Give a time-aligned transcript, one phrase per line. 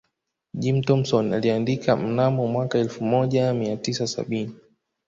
[0.53, 4.55] Jim thompson aliandika mnamo mwaka elfu moja mia tisa sabini